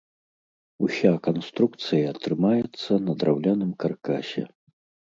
Уся 0.87 1.11
канструкцыя 1.27 2.09
трымаецца 2.23 2.91
на 3.07 3.19
драўляным 3.23 3.71
каркасе. 3.85 4.43